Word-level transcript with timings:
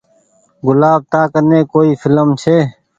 گلآب 0.65 1.01
تا 1.11 1.21
ڪني 1.33 1.59
ڪوئي 1.71 1.91
ڦلم 2.01 2.29
ڇي۔ 2.41 2.57